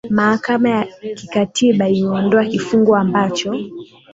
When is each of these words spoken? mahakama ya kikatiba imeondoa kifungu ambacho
mahakama 0.09 0.69
ya 0.69 0.87
kikatiba 1.15 1.89
imeondoa 1.89 2.45
kifungu 2.45 2.95
ambacho 2.95 3.55